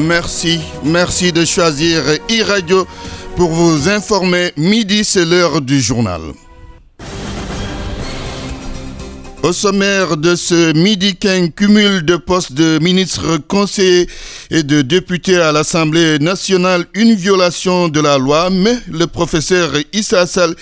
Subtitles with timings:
[0.00, 2.86] Merci, merci de choisir e-radio
[3.36, 4.50] pour vous informer.
[4.56, 6.22] Midi, c'est l'heure du journal.
[9.42, 14.06] Au sommaire de ce midi qu'un cumul de postes de ministres, conseillers
[14.50, 20.26] et de députés à l'Assemblée nationale, une violation de la loi, mais le professeur Issa
[20.26, 20.54] Sall,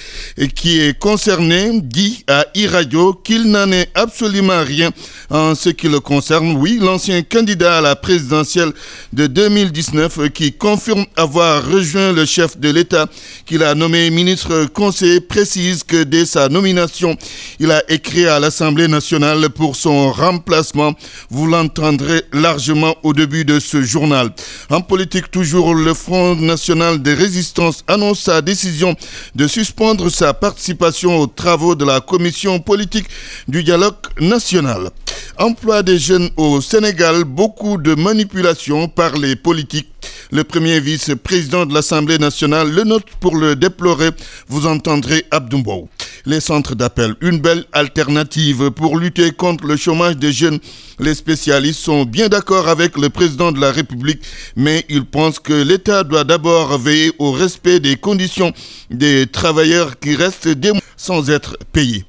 [0.54, 4.90] qui est concerné, dit à e-radio qu'il n'en est absolument rien
[5.30, 6.56] en ce qui le concerne.
[6.56, 8.72] Oui, l'ancien candidat à la présidentielle
[9.12, 13.06] de 2019 qui confirme avoir rejoint le chef de l'État
[13.46, 17.16] qu'il a nommé ministre conseiller précise que dès sa nomination,
[17.58, 20.94] il a écrit à l'Assemblée nationale pour son remplacement.
[21.30, 24.30] Vous l'entendrez largement au début de ce journal.
[24.70, 28.94] En politique, toujours, le Front national de résistance annonce sa décision
[29.34, 33.06] de suspendre sa participation aux travaux de la commission politique
[33.48, 34.90] du dialogue national.
[35.38, 39.88] Emploi des jeunes au Sénégal, beaucoup de manipulations par les politiques.
[40.30, 44.10] Le premier vice-président de l'Assemblée nationale le note pour le déplorer.
[44.48, 45.88] Vous entendrez Abdoumbo.
[46.26, 50.58] Les centres d'appel, une belle alternative pour lutter contre le chômage des jeunes.
[50.98, 54.20] Les spécialistes sont bien d'accord avec le président de la République,
[54.56, 58.52] mais ils pensent que l'État doit d'abord veiller au respect des conditions
[58.90, 62.04] des travailleurs qui restent des mois sans être payés.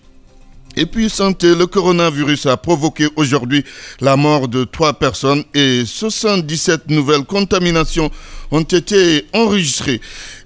[0.79, 3.65] Et puis santé, le coronavirus a provoqué aujourd'hui
[3.99, 8.09] la mort de trois personnes et 77 nouvelles contaminations
[8.49, 9.99] ont été enregistrées.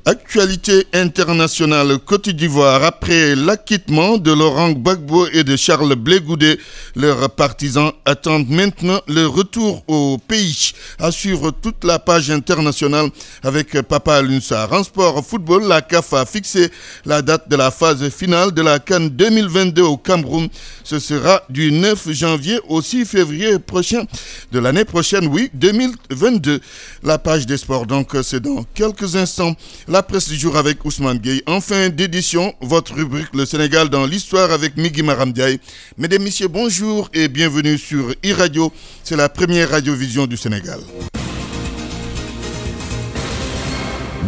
[0.06, 2.84] Actualité internationale Côte d'Ivoire.
[2.84, 6.60] Après l'acquittement de Laurent Gbagbo et de Charles Blégoudet,
[6.98, 10.74] leurs partisans attendent maintenant le retour au pays.
[11.00, 13.12] À suivre toute la page internationale
[13.44, 14.74] avec Papa Lunsar.
[14.74, 16.70] En sport football, la CAF a fixé
[17.06, 20.50] la date de la phase finale de la Cannes 2022 au Cameroun.
[20.84, 24.04] Ce sera du 9 janvier au 6 février prochain
[24.52, 26.60] de l'année prochaine, oui, 2022.
[27.04, 29.56] La page des sports, donc, c'est dans quelques instants.
[29.94, 31.44] La presse du jour avec Ousmane Gueye.
[31.46, 35.60] En fin d'édition, votre rubrique Le Sénégal dans l'histoire avec Migui Maramdiaye.
[36.00, 38.74] Mesdames, Messieurs, bonjour et bienvenue sur e-radio.
[39.04, 40.80] C'est la première radiovision du Sénégal.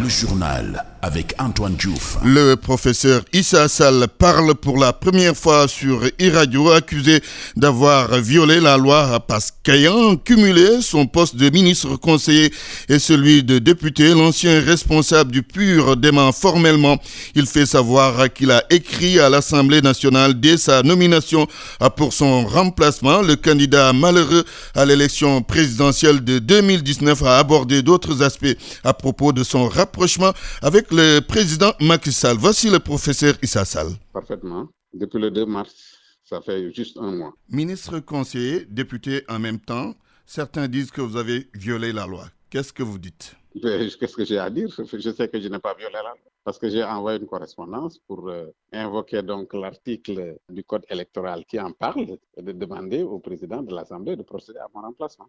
[0.00, 2.18] Le journal avec Antoine Diouf.
[2.24, 7.20] Le professeur Issa Sall parle pour la première fois sur e-radio accusé
[7.56, 12.52] d'avoir violé la loi parce qu'ayant cumulé son poste de ministre conseiller
[12.88, 16.98] et celui de député, l'ancien responsable du PUR dément formellement.
[17.34, 21.46] Il fait savoir qu'il a écrit à l'Assemblée nationale dès sa nomination
[21.96, 23.22] pour son remplacement.
[23.22, 29.44] Le candidat malheureux à l'élection présidentielle de 2019 a abordé d'autres aspects à propos de
[29.44, 30.32] son rapprochement
[30.62, 32.36] avec le président Macky Sall.
[32.38, 33.88] Voici le professeur Issa Sall.
[34.12, 34.68] Parfaitement.
[34.92, 35.74] Depuis le 2 mars,
[36.24, 37.34] ça fait juste un mois.
[37.48, 39.94] Ministre conseiller, député en même temps,
[40.24, 42.28] certains disent que vous avez violé la loi.
[42.50, 43.36] Qu'est-ce que vous dites?
[43.62, 44.68] Qu'est-ce que j'ai à dire?
[44.68, 47.98] Je sais que je n'ai pas violé la loi parce que j'ai envoyé une correspondance
[48.06, 53.18] pour euh, invoquer donc l'article du code électoral qui en parle et de demander au
[53.18, 55.26] président de l'Assemblée de procéder à mon remplacement.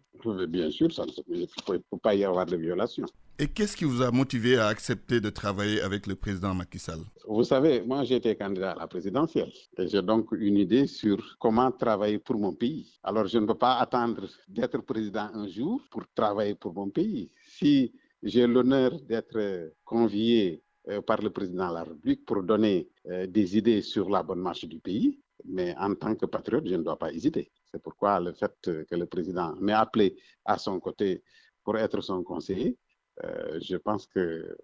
[0.48, 3.04] Bien sûr, ça il ne peut pas y avoir de violation.
[3.36, 7.00] Et qu'est-ce qui vous a motivé à accepter de travailler avec le président Macky Sall?
[7.26, 11.18] Vous savez, moi j'ai été candidat à la présidentielle et j'ai donc une idée sur
[11.40, 12.96] comment travailler pour mon pays.
[13.02, 17.28] Alors je ne peux pas attendre d'être président un jour pour travailler pour mon pays.
[17.42, 17.92] Si
[18.22, 20.62] j'ai l'honneur d'être convié
[21.06, 24.78] par le président de la République pour donner des idées sur la bonne marche du
[24.78, 25.18] pays.
[25.44, 27.50] Mais en tant que patriote, je ne dois pas hésiter.
[27.70, 31.22] C'est pourquoi le fait que le président m'ait appelé à son côté
[31.62, 32.76] pour être son conseiller,
[33.60, 34.56] je pense que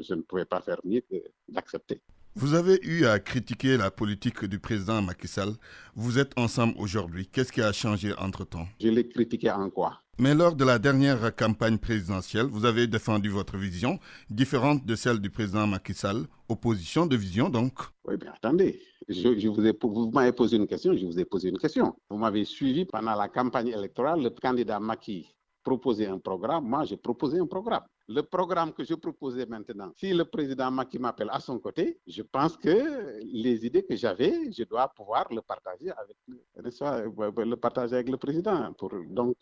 [0.00, 1.16] je ne pouvais pas faire mieux que
[1.48, 2.00] d'accepter.
[2.34, 5.50] Vous avez eu à critiquer la politique du président Macky Sall.
[5.94, 7.26] Vous êtes ensemble aujourd'hui.
[7.26, 8.66] Qu'est-ce qui a changé entre-temps?
[8.80, 10.00] Je l'ai critiqué en quoi?
[10.18, 13.98] Mais lors de la dernière campagne présidentielle, vous avez défendu votre vision,
[14.30, 17.74] différente de celle du président Macky Sall, opposition de vision donc.
[18.06, 18.80] Oui, bien attendez,
[19.10, 21.94] je, je vous, ai, vous m'avez posé une question, je vous ai posé une question.
[22.08, 25.28] Vous m'avez suivi pendant la campagne électorale, le candidat Macky
[25.62, 27.82] proposait un programme, moi j'ai proposé un programme.
[28.08, 32.22] Le programme que je proposais maintenant, si le président Macky m'appelle à son côté, je
[32.22, 38.08] pense que les idées que j'avais, je dois pouvoir le partager avec, le partager avec
[38.08, 39.36] le président pour donc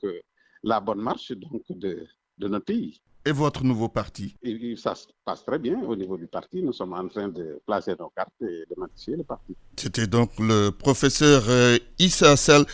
[0.62, 3.00] la bonne marche donc de, de notre pays.
[3.26, 4.34] Et votre nouveau parti?
[4.78, 6.62] Ça se passe très bien au niveau du parti.
[6.62, 9.54] Nous sommes en train de placer nos cartes et de modifier le parti.
[9.76, 12.64] C'était donc le professeur euh, Issa Sal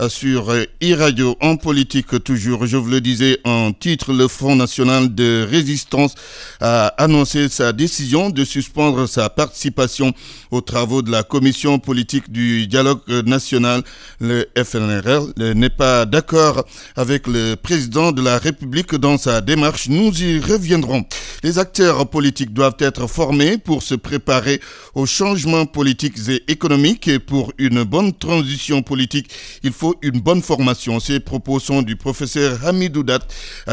[0.00, 2.66] euh, sur e-radio en politique toujours.
[2.66, 6.14] Je vous le disais en titre, le Front national de résistance
[6.60, 10.12] a annoncé sa décision de suspendre sa participation
[10.52, 13.82] aux travaux de la commission politique du dialogue national.
[14.20, 16.64] Le FNRL n'est pas d'accord
[16.94, 21.04] avec le président de la République dans sa démarche nous y reviendrons.
[21.42, 24.60] Les acteurs politiques doivent être formés pour se préparer
[24.94, 29.30] aux changements politiques et économiques et pour une bonne transition politique,
[29.62, 31.00] il faut une bonne formation.
[31.00, 33.20] Ces propos sont du professeur Hamidou Dat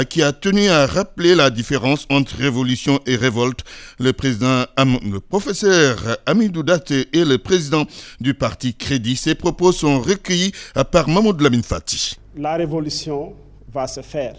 [0.09, 3.61] qui a tenu à rappeler la différence entre révolution et révolte.
[3.99, 7.85] Le président, le professeur Hamidou Dat est le président
[8.19, 9.15] du parti Crédit.
[9.15, 10.53] Ces propos sont recueillis
[10.91, 12.17] par Mahmoud Lamine Fati.
[12.37, 13.33] La révolution
[13.73, 14.35] va se faire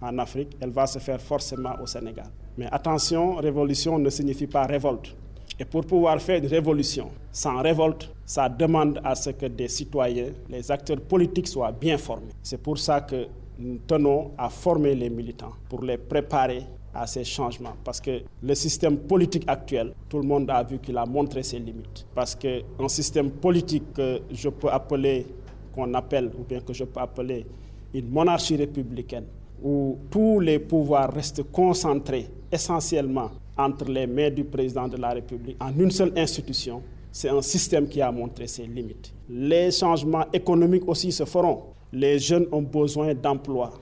[0.00, 2.26] en Afrique, elle va se faire forcément au Sénégal.
[2.58, 5.14] Mais attention, révolution ne signifie pas révolte.
[5.58, 10.30] Et pour pouvoir faire une révolution sans révolte, ça demande à ce que des citoyens,
[10.50, 12.32] les acteurs politiques soient bien formés.
[12.42, 13.26] C'est pour ça que
[13.58, 17.74] nous tenons à former les militants pour les préparer à ces changements.
[17.84, 21.58] Parce que le système politique actuel, tout le monde a vu qu'il a montré ses
[21.58, 22.06] limites.
[22.14, 25.26] Parce qu'un système politique que je peux appeler,
[25.74, 27.46] qu'on appelle, ou bien que je peux appeler
[27.94, 29.24] une monarchie républicaine,
[29.62, 35.56] où tous les pouvoirs restent concentrés essentiellement entre les mains du président de la République
[35.60, 39.12] en une seule institution, c'est un système qui a montré ses limites.
[39.28, 41.62] Les changements économiques aussi se feront.
[41.92, 43.72] Les jeunes ont besoin d'emplois.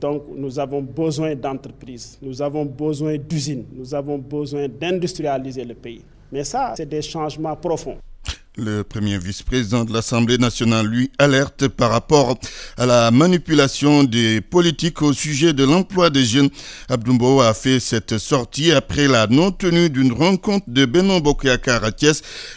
[0.00, 6.02] donc, nous avons besoin d'entreprises, nous avons besoin d'usines, nous avons besoin d'industrialiser le pays.
[6.32, 7.98] Mais ça, c'est des changements profonds.
[8.58, 12.38] Le premier vice-président de l'Assemblée nationale, lui, alerte par rapport
[12.76, 16.50] à la manipulation des politiques au sujet de l'emploi des jeunes.
[16.90, 21.92] Abdoumbo a fait cette sortie après la non-tenue d'une rencontre de Benon Bokéakar à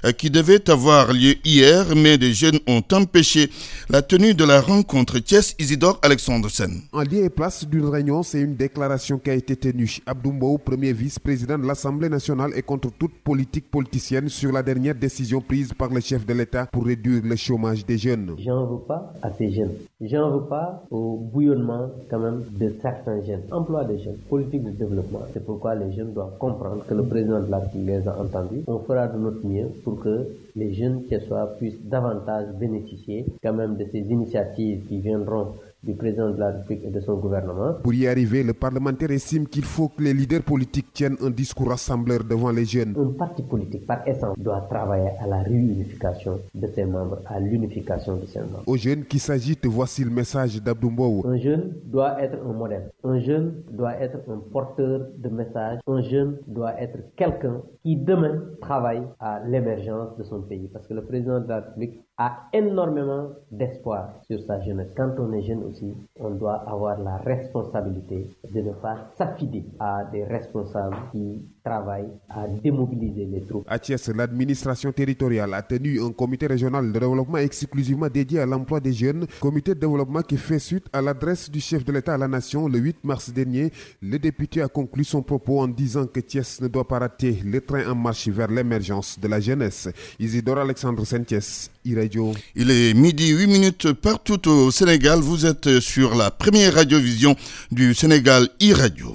[0.05, 3.49] euh, qui devait avoir lieu hier, mais des jeunes ont empêché
[3.89, 5.19] la tenue de la rencontre.
[5.19, 6.81] Thiès Isidore Alexandre Sen.
[6.91, 9.99] En lieu et place d'une réunion, c'est une déclaration qui a été tenue.
[10.05, 15.39] Abdoumbo, premier vice-président de l'Assemblée nationale, est contre toute politique politicienne sur la dernière décision
[15.39, 18.35] prise par le chef de l'État pour réduire le chômage des jeunes.
[18.39, 19.73] J'en veux pas à ces jeunes.
[20.01, 23.43] J'en veux pas au bouillonnement quand même de certains jeunes.
[23.51, 25.21] Emploi des jeunes, politique de développement.
[25.33, 28.63] C'est pourquoi les jeunes doivent comprendre que le président de la République les a entendus.
[28.67, 33.53] On fera de notre mieux pour que les jeunes qui soient puissent davantage bénéficier quand
[33.53, 35.53] même de ces initiatives qui viendront
[35.85, 37.73] du président de la République et de son gouvernement.
[37.83, 41.69] Pour y arriver, le parlementaire estime qu'il faut que les leaders politiques tiennent un discours
[41.69, 42.95] rassembleur devant les jeunes.
[42.97, 48.17] Un parti politique, par essence, doit travailler à la réunification de ses membres, à l'unification
[48.17, 48.63] de ses membres.
[48.65, 51.25] Aux jeunes qui s'agitent, voici le message d'Abdoumbo.
[51.27, 52.91] Un jeune doit être un modèle.
[53.03, 55.79] Un jeune doit être un porteur de message.
[55.87, 60.69] Un jeune doit être quelqu'un qui demain travaille à l'émergence de son pays.
[60.73, 64.93] Parce que le président de la République a énormément d'espoir sur sa jeunesse.
[64.95, 70.05] Quand on est jeune aussi, on doit avoir la responsabilité de ne pas s'affider à
[70.05, 73.65] des responsables qui travaillent à démobiliser les troupes.
[73.67, 78.79] À Thiès, l'administration territoriale a tenu un comité régional de développement exclusivement dédié à l'emploi
[78.79, 79.25] des jeunes.
[79.39, 82.67] Comité de développement qui fait suite à l'adresse du chef de l'État à la nation
[82.67, 83.71] le 8 mars dernier.
[84.01, 87.59] Le député a conclu son propos en disant que Thiès ne doit pas rater le
[87.61, 89.89] train en marche vers l'émergence de la jeunesse.
[90.19, 95.19] Isidore Alexandre Saint-Thiès, il est midi 8 minutes partout au Sénégal.
[95.19, 97.35] Vous êtes sur la première radiovision
[97.71, 99.13] du Sénégal e-radio.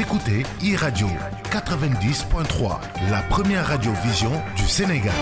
[0.00, 1.08] Écoutez e-radio
[1.50, 2.78] 90.3,
[3.10, 5.12] la première radiovision du Sénégal.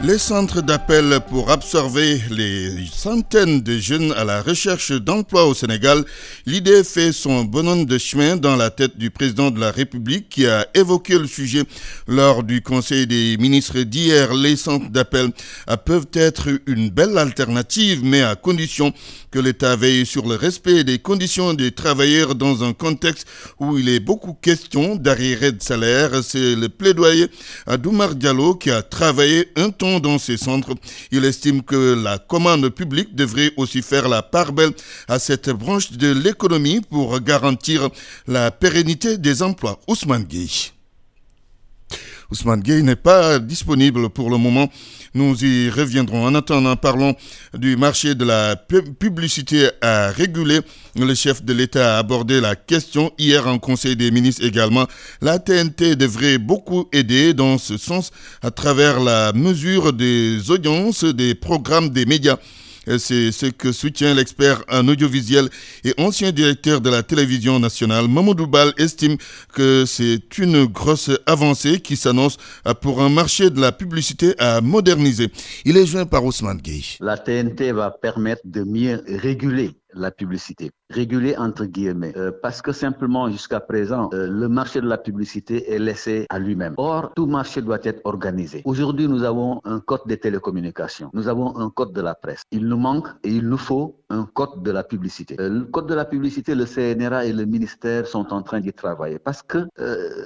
[0.00, 6.04] Les centres d'appel pour absorber les centaines de jeunes à la recherche d'emploi au Sénégal,
[6.46, 10.46] l'idée fait son bonhomme de chemin dans la tête du président de la République qui
[10.46, 11.64] a évoqué le sujet
[12.06, 14.32] lors du Conseil des ministres d'hier.
[14.34, 15.30] Les centres d'appel
[15.84, 18.92] peuvent être une belle alternative, mais à condition
[19.30, 23.26] que l'État veille sur le respect des conditions des travailleurs dans un contexte
[23.58, 26.22] où il est beaucoup question d'arriérés de salaire.
[26.22, 27.28] C'est le plaidoyer
[27.66, 30.74] à Doumar Diallo qui a travaillé un temps dans ces centres.
[31.10, 34.72] Il estime que la commande publique devrait aussi faire la part belle
[35.08, 37.88] à cette branche de l'économie pour garantir
[38.26, 39.80] la pérennité des emplois.
[39.88, 40.77] Ousmane Gueye.
[42.30, 44.68] Ousmane Gueye n'est pas disponible pour le moment.
[45.14, 46.26] Nous y reviendrons.
[46.26, 47.14] En attendant, parlons
[47.54, 50.60] du marché de la publicité à réguler.
[50.94, 54.86] Le chef de l'État a abordé la question hier en Conseil des ministres également.
[55.22, 58.10] La TNT devrait beaucoup aider dans ce sens
[58.42, 62.36] à travers la mesure des audiences des programmes des médias
[62.98, 65.48] C'est ce que soutient l'expert en audiovisuel
[65.84, 68.08] et ancien directeur de la télévision nationale.
[68.08, 69.16] Mamadou Bal estime
[69.52, 72.38] que c'est une grosse avancée qui s'annonce
[72.80, 75.28] pour un marché de la publicité à moderniser.
[75.64, 76.80] Il est joint par Ousmane Gay.
[77.00, 82.72] La TNT va permettre de mieux réguler la publicité, réguler entre guillemets, euh, parce que
[82.72, 86.74] simplement jusqu'à présent, euh, le marché de la publicité est laissé à lui-même.
[86.76, 88.62] Or, tout marché doit être organisé.
[88.64, 92.42] Aujourd'hui, nous avons un code des télécommunications, nous avons un code de la presse.
[92.50, 95.36] Il nous manque et il nous faut un code de la publicité.
[95.38, 98.72] Euh, le code de la publicité, le CNRA et le ministère sont en train d'y
[98.72, 99.66] travailler parce que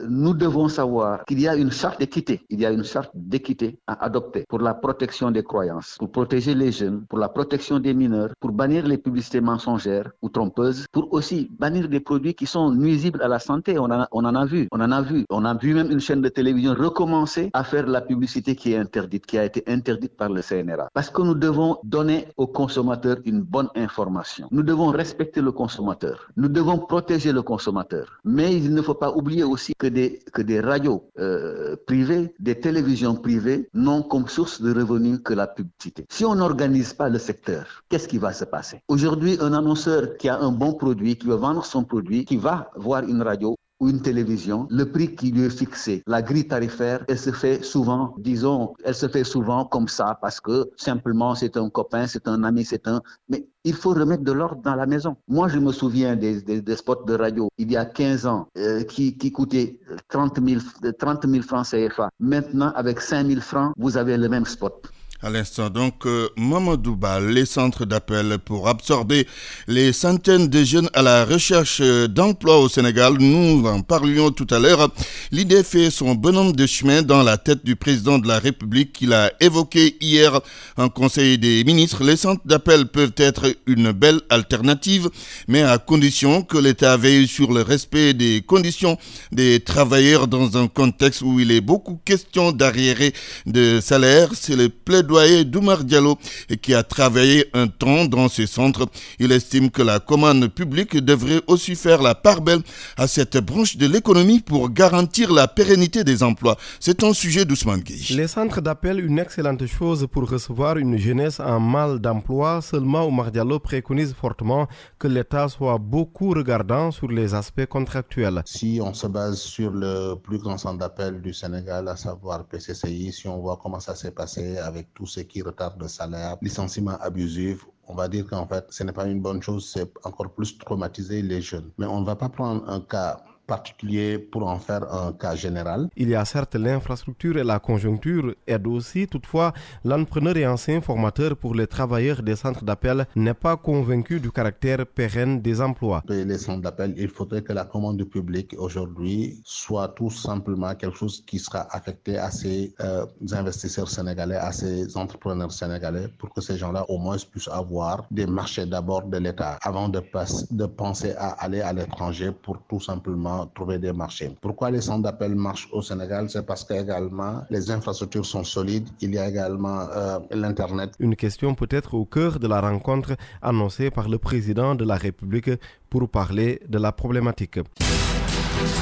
[0.08, 3.78] nous devons savoir qu'il y a une charte d'équité, il y a une charte d'équité
[3.86, 7.94] à adopter pour la protection des croyances, pour protéger les jeunes, pour la protection des
[7.94, 10.51] mineurs, pour bannir les publicités mensongères ou trompeuses,
[10.92, 13.78] pour aussi bannir des produits qui sont nuisibles à la santé.
[13.78, 15.24] On a, on en a vu, on en a vu.
[15.30, 18.78] On a vu même une chaîne de télévision recommencer à faire la publicité qui est
[18.78, 20.88] interdite, qui a été interdite par le CNRA.
[20.94, 24.48] Parce que nous devons donner aux consommateurs une bonne information.
[24.50, 26.28] Nous devons respecter le consommateur.
[26.36, 28.20] Nous devons protéger le consommateur.
[28.24, 32.58] Mais il ne faut pas oublier aussi que des, que des radios euh, privées, des
[32.58, 36.04] télévisions privées n'ont comme source de revenus que la publicité.
[36.10, 38.80] Si on n'organise pas le secteur, qu'est-ce qui va se passer?
[38.88, 42.70] Aujourd'hui, un annonceur qui a un bon produit, qui veut vendre son produit, qui va
[42.76, 47.04] voir une radio ou une télévision, le prix qui lui est fixé, la grille tarifaire,
[47.08, 51.56] elle se fait souvent, disons, elle se fait souvent comme ça parce que simplement c'est
[51.56, 53.02] un copain, c'est un ami, c'est un...
[53.28, 55.16] Mais il faut remettre de l'ordre dans la maison.
[55.26, 58.84] Moi, je me souviens des, des, spots de radio il y a 15 ans euh,
[58.84, 60.60] qui, qui coûtaient 30 000,
[60.96, 62.08] 30 000 francs CFA.
[62.20, 64.92] Maintenant, avec 5 000 francs, vous avez le même spot.
[65.24, 66.98] À l'instant donc, euh, Mamadou
[67.30, 69.28] les centres d'appel pour absorber
[69.68, 73.14] les centaines de jeunes à la recherche euh, d'emploi au Sénégal.
[73.20, 74.88] Nous en parlions tout à l'heure.
[75.30, 79.12] L'idée fait son bonhomme de chemin dans la tête du président de la République qu'il
[79.12, 80.40] a évoqué hier
[80.76, 82.02] en Conseil des ministres.
[82.02, 85.08] Les centres d'appel peuvent être une belle alternative,
[85.46, 88.98] mais à condition que l'État veille sur le respect des conditions
[89.30, 93.14] des travailleurs dans un contexte où il est beaucoup question d'arriérés
[93.46, 94.30] de salaire.
[94.34, 95.11] C'est le plaidoyer
[95.44, 96.18] Doumar Diallo
[96.62, 98.86] qui a travaillé un temps dans ces centres.
[99.18, 102.62] Il estime que la commande publique devrait aussi faire la part belle
[102.96, 106.56] à cette branche de l'économie pour garantir la pérennité des emplois.
[106.80, 108.16] C'est un sujet d'Ousmane Gueye.
[108.16, 112.60] Les centres d'appel, une excellente chose pour recevoir une jeunesse en mal d'emploi.
[112.62, 114.66] Seulement, Oumar Diallo préconise fortement
[114.98, 118.42] que l'État soit beaucoup regardant sur les aspects contractuels.
[118.46, 123.12] Si on se base sur le plus grand centre d'appel du Sénégal, à savoir PCCI,
[123.12, 126.36] si on voit comment ça s'est passé avec tout tout ce qui retarde le salaire,
[126.42, 130.32] licenciement abusif, on va dire qu'en fait, ce n'est pas une bonne chose, c'est encore
[130.32, 131.72] plus traumatiser les jeunes.
[131.76, 135.88] Mais on ne va pas prendre un cas particulier pour en faire un cas général.
[135.96, 139.06] Il y a certes l'infrastructure et la conjoncture aident aussi.
[139.06, 139.52] Toutefois,
[139.84, 144.86] l'entrepreneur et ancien formateur pour les travailleurs des centres d'appel n'est pas convaincu du caractère
[144.86, 146.02] pérenne des emplois.
[146.08, 151.22] Les centres d'appel, il faudrait que la commande publique aujourd'hui soit tout simplement quelque chose
[151.26, 156.56] qui sera affecté à ces euh, investisseurs sénégalais, à ces entrepreneurs sénégalais, pour que ces
[156.56, 160.02] gens-là au moins puissent avoir des marchés d'abord de l'État avant de,
[160.50, 164.30] de penser à aller à l'étranger pour tout simplement trouver des marchés.
[164.40, 166.28] Pourquoi les centres d'appel marchent au Sénégal?
[166.30, 170.90] C'est parce qu'également les infrastructures sont solides, il y a également euh, l'Internet.
[170.98, 175.50] Une question peut-être au cœur de la rencontre annoncée par le président de la République
[175.90, 177.58] pour parler de la problématique.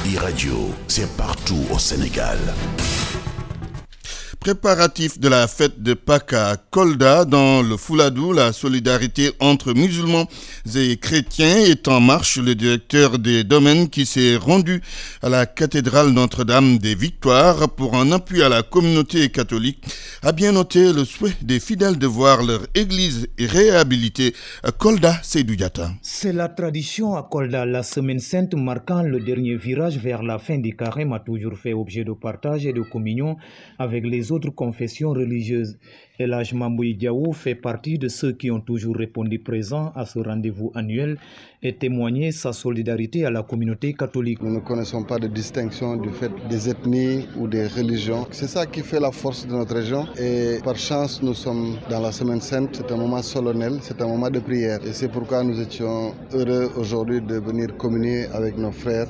[0.05, 0.55] E-Radio,
[0.87, 2.37] c'est partout au Sénégal.
[4.41, 10.25] Préparatif de la fête de Pâques à Kolda dans le Fouladou, la solidarité entre musulmans
[10.75, 12.39] et chrétiens est en marche.
[12.39, 14.81] Le directeur des domaines qui s'est rendu
[15.21, 19.85] à la cathédrale Notre-Dame des Victoires pour un appui à la communauté catholique
[20.23, 24.33] a bien noté le souhait des fidèles de voir leur église réhabilitée.
[24.79, 25.91] Kolda Seydouyata.
[26.01, 27.67] C'est la tradition à Kolda.
[27.67, 31.73] La semaine sainte marquant le dernier virage vers la fin du carême a toujours fait
[31.73, 33.37] objet de partage et de communion
[33.77, 35.77] avec les autres confessions religieuses.
[36.21, 36.53] Elage
[36.97, 41.17] Diaou fait partie de ceux qui ont toujours répondu présent à ce rendez-vous annuel
[41.63, 44.41] et témoigné sa solidarité à la communauté catholique.
[44.41, 48.25] Nous ne connaissons pas de distinction du fait des ethnies ou des religions.
[48.31, 51.99] C'est ça qui fait la force de notre région et par chance nous sommes dans
[52.01, 52.69] la semaine sainte.
[52.75, 56.71] C'est un moment solennel, c'est un moment de prière et c'est pourquoi nous étions heureux
[56.77, 59.07] aujourd'hui de venir communier avec nos frères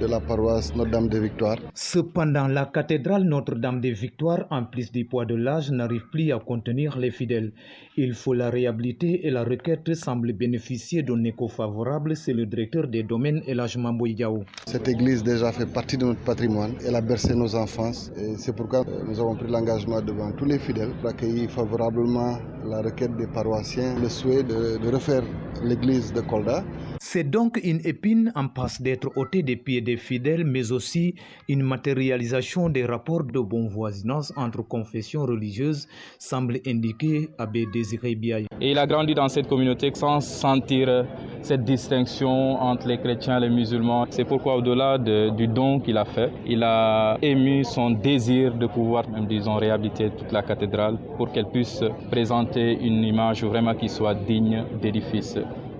[0.00, 1.58] de la paroisse Notre-Dame des Victoires.
[1.74, 6.38] Cependant, la cathédrale Notre-Dame des Victoires, en plus du poids de l'âge, n'arrive plus à
[6.46, 7.52] contenir les fidèles.
[7.98, 12.88] Il faut la réhabiliter et la requête semble bénéficier d'un écho favorable, c'est le directeur
[12.88, 14.44] des domaines Elage Mamboïdiao.
[14.66, 18.54] Cette église déjà fait partie de notre patrimoine, elle a bercé nos enfances et c'est
[18.54, 22.36] pourquoi nous avons pris l'engagement devant tous les fidèles d'accueillir favorablement
[22.66, 25.22] la requête des paroissiens, le souhait de, de refaire
[25.62, 26.64] l'église de Kolda.
[26.98, 31.14] C'est donc une épine en passe d'être ôtée des pieds des fidèles, mais aussi
[31.48, 35.86] une matérialisation des rapports de bon voisinage entre confessions religieuses,
[36.18, 38.46] semble indiquer Abbé Désiré Biaï.
[38.60, 41.06] Et il a grandi dans cette communauté sans sentir
[41.42, 44.06] cette distinction entre les chrétiens et les musulmans.
[44.10, 48.66] C'est pourquoi, au-delà de, du don qu'il a fait, il a ému son désir de
[48.66, 53.88] pouvoir, même disons, réhabiliter toute la cathédrale pour qu'elle puisse présenter une image vraiment qui
[53.88, 55.38] soit digne d'édifice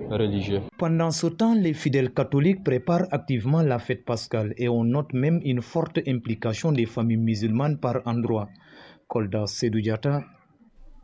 [0.09, 0.61] religieux.
[0.77, 5.41] Pendant ce temps, les fidèles catholiques préparent activement la fête pascale et on note même
[5.43, 8.47] une forte implication des familles musulmanes par endroits.
[9.09, 10.21] Kolda Sedoujata,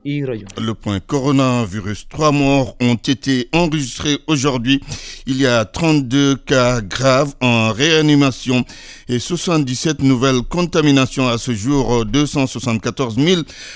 [0.05, 2.07] le point coronavirus.
[2.09, 4.81] Trois morts ont été enregistrés aujourd'hui.
[5.25, 8.65] Il y a 32 cas graves en réanimation
[9.07, 12.05] et 77 nouvelles contaminations à ce jour.
[12.05, 13.17] 274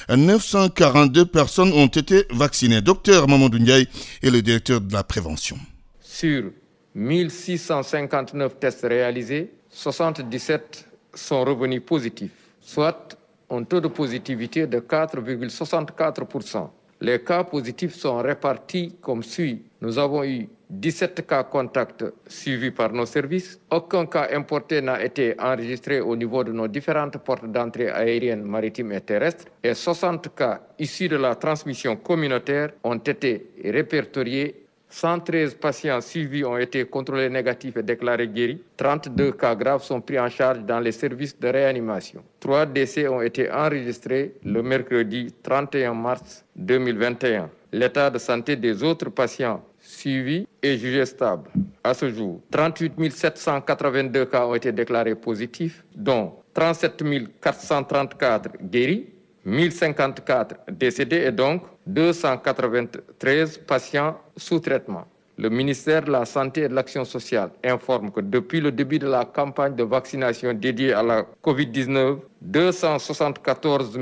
[0.10, 2.82] 942 personnes ont été vaccinées.
[2.82, 3.88] Docteur Mamadou Ndiaye
[4.22, 5.58] est le directeur de la prévention.
[6.02, 6.52] Sur
[6.96, 12.32] 1659 tests réalisés, 77 sont revenus positifs,
[12.62, 13.17] soit
[13.50, 16.70] un taux de positivité de 4,64%.
[17.00, 19.62] Les cas positifs sont répartis comme suit.
[19.82, 23.60] Nous avons eu 17 cas contacts suivis par nos services.
[23.70, 28.92] Aucun cas importé n'a été enregistré au niveau de nos différentes portes d'entrée aériennes, maritimes
[28.94, 29.46] et terrestres.
[29.64, 36.58] Et 60 cas issus de la transmission communautaire ont été répertoriés 113 patients suivis ont
[36.58, 38.62] été contrôlés négatifs et déclarés guéris.
[38.78, 42.24] 32 cas graves sont pris en charge dans les services de réanimation.
[42.40, 47.50] Trois décès ont été enregistrés le mercredi 31 mars 2021.
[47.74, 51.50] L'état de santé des autres patients suivis est jugé stable.
[51.84, 57.04] À ce jour, 38 782 cas ont été déclarés positifs, dont 37
[57.42, 59.08] 434 guéris
[59.48, 65.06] 1054 décédés et donc 293 patients sous traitement.
[65.38, 69.08] Le ministère de la Santé et de l'Action sociale informe que depuis le début de
[69.08, 73.98] la campagne de vaccination dédiée à la COVID-19, 274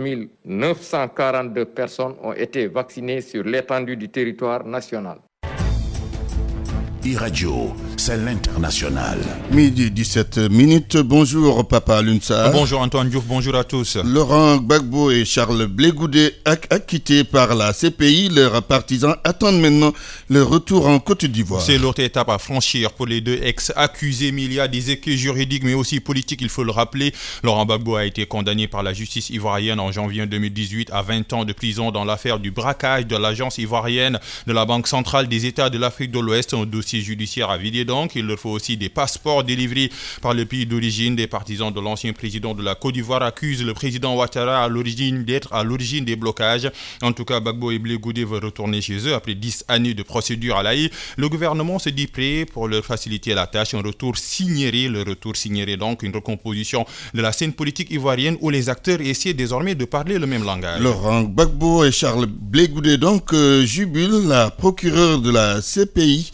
[0.46, 5.20] 942 personnes ont été vaccinées sur l'étendue du territoire national.
[7.06, 9.20] E-radio, c'est l'international.
[9.52, 10.98] Midi 17 minutes.
[10.98, 12.50] Bonjour Papa Lunsa.
[12.50, 13.98] Bonjour Antoine Diouf, bonjour à tous.
[13.98, 19.94] Laurent Gbagbo et Charles Blégoudet, acquittés par la CPI, leurs partisans attendent maintenant
[20.30, 21.62] le retour en Côte d'Ivoire.
[21.62, 25.18] C'est l'autre étape à franchir pour les deux ex-accusés, mais il y a des équipes
[25.18, 27.14] juridiques mais aussi politiques, il faut le rappeler.
[27.44, 31.46] Laurent Gbagbo a été condamné par la justice ivoirienne en janvier 2018 à 20 ans
[31.46, 35.70] de prison dans l'affaire du braquage de l'agence ivoirienne de la Banque centrale des États
[35.70, 38.16] de l'Afrique de l'Ouest, un dossier judiciaire à vider donc.
[38.16, 39.90] Il leur faut aussi des passeports délivrés
[40.22, 41.16] par le pays d'origine.
[41.16, 45.24] Des partisans de l'ancien président de la Côte d'Ivoire accusent le président Ouattara à l'origine
[45.24, 46.70] d'être à l'origine des blocages.
[47.02, 50.04] En tout cas, Bagbo et Blé Goudé veulent retourner chez eux après 10 années de
[50.04, 50.90] procédure à l'AI.
[51.18, 53.74] Le gouvernement se dit prêt pour leur faciliter la tâche.
[53.74, 58.50] Un retour signerait, le retour signerait donc une recomposition de la scène politique ivoirienne où
[58.50, 60.82] les acteurs essaient désormais de parler le même langage.
[60.82, 66.32] Laurent Gbagbo et Charles Blé Goudé donc euh, jubilent la procureure de la CPI,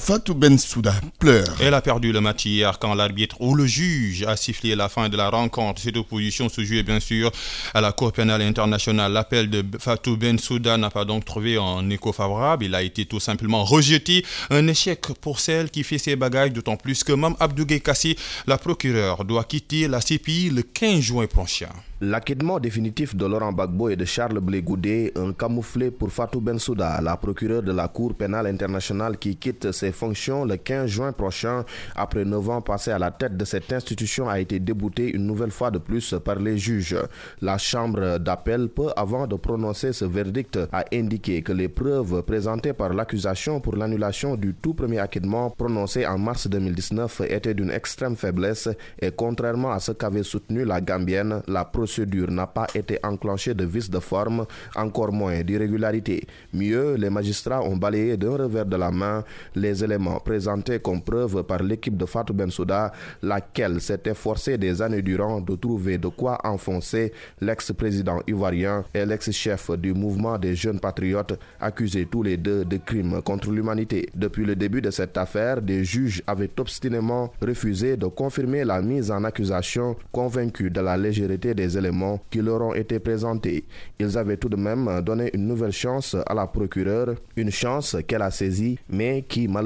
[0.00, 1.54] Fatou Bensouda, pleure.
[1.60, 5.10] Elle a perdu le match hier quand l'arbitre ou le juge a sifflé la fin
[5.10, 5.82] de la rencontre.
[5.82, 7.30] Cette opposition se jouait bien sûr
[7.74, 9.12] à la Cour pénale internationale.
[9.12, 12.64] L'appel de Fatou Bensouda n'a pas donc trouvé un écho favorable.
[12.64, 14.24] Il a été tout simplement rejeté.
[14.48, 18.56] Un échec pour celle qui fait ses bagages, d'autant plus que Mme Abdougué Kassi, la
[18.56, 21.68] procureure, doit quitter la CPI le 15 juin prochain.
[22.02, 26.98] L'acquittement définitif de Laurent Gbagbo et de Charles Blé Goudé, un camouflé pour Fatou Bensouda,
[27.02, 31.64] la procureure de la Cour pénale internationale qui quitte ses fonctions le 15 juin prochain.
[31.94, 35.50] Après 9 ans passés à la tête de cette institution, a été déboutée une nouvelle
[35.50, 36.96] fois de plus par les juges.
[37.40, 42.72] La chambre d'appel, peu avant de prononcer ce verdict, a indiqué que les preuves présentées
[42.72, 48.16] par l'accusation pour l'annulation du tout premier acquittement prononcé en mars 2019 étaient d'une extrême
[48.16, 48.68] faiblesse
[49.00, 53.64] et contrairement à ce qu'avait soutenu la Gambienne, la procédure n'a pas été enclenchée de
[53.64, 56.26] vice de forme, encore moins d'irrégularité.
[56.52, 59.24] Mieux, les magistrats ont balayé d'un revers de la main
[59.54, 65.02] les éléments présentés comme preuve par l'équipe de Fatou Bensouda, laquelle s'était forcée des années
[65.02, 71.38] durant de trouver de quoi enfoncer l'ex-président ivoirien et l'ex-chef du mouvement des jeunes patriotes
[71.60, 74.08] accusés tous les deux de crimes contre l'humanité.
[74.14, 79.10] Depuis le début de cette affaire, des juges avaient obstinément refusé de confirmer la mise
[79.10, 83.64] en accusation, convaincus de la légèreté des éléments qui leur ont été présentés.
[83.98, 88.22] Ils avaient tout de même donné une nouvelle chance à la procureure, une chance qu'elle
[88.22, 89.59] a saisie, mais qui malheureusement